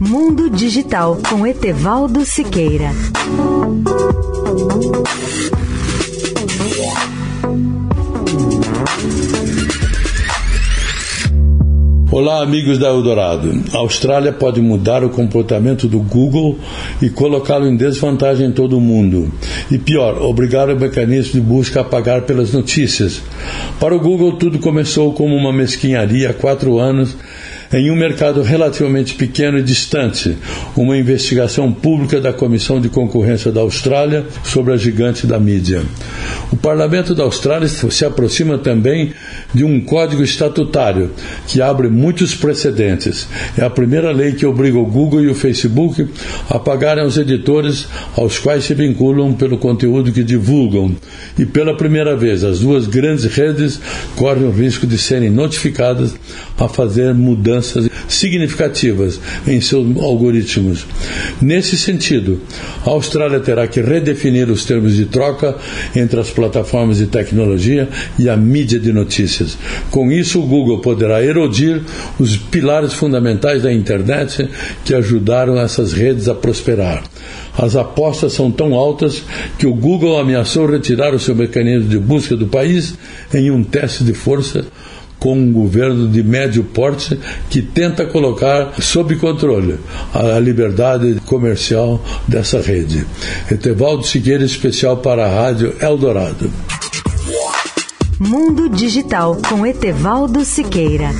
Mundo 0.00 0.48
Digital 0.48 1.18
com 1.28 1.44
Etevaldo 1.44 2.24
Siqueira. 2.24 2.92
Olá, 12.12 12.42
amigos 12.42 12.78
da 12.78 12.86
Eldorado. 12.86 13.52
A 13.74 13.78
Austrália 13.78 14.32
pode 14.32 14.60
mudar 14.60 15.02
o 15.02 15.10
comportamento 15.10 15.88
do 15.88 15.98
Google 15.98 16.56
e 17.02 17.10
colocá-lo 17.10 17.66
em 17.66 17.76
desvantagem 17.76 18.46
em 18.46 18.52
todo 18.52 18.78
o 18.78 18.80
mundo. 18.80 19.32
E 19.68 19.78
pior, 19.78 20.22
obrigar 20.22 20.70
o 20.70 20.78
mecanismo 20.78 21.32
de 21.32 21.40
busca 21.40 21.80
a 21.80 21.84
pagar 21.84 22.22
pelas 22.22 22.52
notícias. 22.52 23.20
Para 23.80 23.96
o 23.96 24.00
Google, 24.00 24.36
tudo 24.36 24.60
começou 24.60 25.12
como 25.12 25.34
uma 25.34 25.52
mesquinharia 25.52 26.30
há 26.30 26.34
quatro 26.34 26.78
anos 26.78 27.16
em 27.72 27.90
um 27.90 27.96
mercado 27.96 28.42
relativamente 28.42 29.14
pequeno 29.14 29.58
e 29.58 29.62
distante, 29.62 30.36
uma 30.76 30.96
investigação 30.96 31.72
pública 31.72 32.20
da 32.20 32.32
Comissão 32.32 32.80
de 32.80 32.88
Concorrência 32.88 33.52
da 33.52 33.60
Austrália 33.60 34.24
sobre 34.42 34.72
a 34.72 34.76
gigante 34.76 35.26
da 35.26 35.38
mídia. 35.38 35.82
O 36.50 36.56
Parlamento 36.56 37.14
da 37.14 37.24
Austrália 37.24 37.68
se 37.68 38.04
aproxima 38.04 38.56
também 38.56 39.12
de 39.52 39.64
um 39.64 39.80
código 39.80 40.22
estatutário 40.22 41.10
que 41.46 41.60
abre 41.60 41.88
muitos 41.88 42.34
precedentes. 42.34 43.28
É 43.56 43.64
a 43.64 43.70
primeira 43.70 44.12
lei 44.12 44.32
que 44.32 44.46
obriga 44.46 44.78
o 44.78 44.86
Google 44.86 45.22
e 45.22 45.28
o 45.28 45.34
Facebook 45.34 46.08
a 46.48 46.58
pagarem 46.58 47.04
aos 47.04 47.18
editores 47.18 47.86
aos 48.16 48.38
quais 48.38 48.64
se 48.64 48.74
vinculam 48.74 49.34
pelo 49.34 49.58
conteúdo 49.58 50.10
que 50.10 50.22
divulgam. 50.22 50.94
E 51.38 51.44
pela 51.44 51.76
primeira 51.76 52.16
vez, 52.16 52.44
as 52.44 52.60
duas 52.60 52.86
grandes 52.86 53.24
redes 53.24 53.80
correm 54.16 54.44
o 54.44 54.50
risco 54.50 54.86
de 54.86 54.96
serem 54.96 55.30
notificadas 55.30 56.14
a 56.58 56.68
fazer 56.68 57.14
mudanças 57.14 57.88
significativas 58.08 59.20
em 59.46 59.60
seus 59.60 59.96
algoritmos. 59.96 60.86
Nesse 61.40 61.76
sentido, 61.76 62.40
a 62.84 62.90
Austrália 62.90 63.40
terá 63.40 63.66
que 63.66 63.80
redefinir 63.80 64.50
os 64.50 64.64
termos 64.64 64.96
de 64.96 65.06
troca 65.06 65.56
entre 65.94 66.18
as 66.18 66.30
plataformas 66.30 66.98
de 66.98 67.06
tecnologia 67.06 67.88
e 68.18 68.28
a 68.28 68.36
mídia 68.36 68.78
de 68.78 68.92
notícias. 68.92 69.56
Com 69.90 70.10
isso, 70.10 70.40
o 70.40 70.46
Google 70.46 70.80
poderá 70.80 71.22
erodir 71.22 71.82
os 72.18 72.36
pilares 72.36 72.92
fundamentais 72.92 73.62
da 73.62 73.72
internet 73.72 74.48
que 74.84 74.94
ajudaram 74.94 75.58
essas 75.58 75.92
redes 75.92 76.28
a 76.28 76.34
prosperar. 76.34 77.04
As 77.56 77.74
apostas 77.76 78.32
são 78.32 78.50
tão 78.50 78.74
altas 78.74 79.22
que 79.58 79.66
o 79.66 79.74
Google 79.74 80.18
ameaçou 80.18 80.66
retirar 80.66 81.14
o 81.14 81.18
seu 81.18 81.34
mecanismo 81.34 81.88
de 81.88 81.98
busca 81.98 82.36
do 82.36 82.46
país 82.46 82.94
em 83.34 83.50
um 83.50 83.64
teste 83.64 84.04
de 84.04 84.14
força 84.14 84.64
com 85.18 85.34
um 85.34 85.52
governo 85.52 86.08
de 86.08 86.22
médio 86.22 86.64
porte 86.64 87.18
que 87.50 87.60
tenta 87.60 88.06
colocar 88.06 88.74
sob 88.80 89.16
controle 89.16 89.78
a 90.14 90.38
liberdade 90.38 91.20
comercial 91.26 92.02
dessa 92.26 92.60
rede. 92.60 93.06
Etevaldo 93.50 94.04
Siqueira, 94.04 94.44
especial 94.44 94.98
para 94.98 95.26
a 95.26 95.42
Rádio 95.42 95.74
Eldorado. 95.80 96.50
Mundo 98.20 98.68
Digital 98.68 99.38
com 99.48 99.64
Etevaldo 99.64 100.44
Siqueira. 100.44 101.10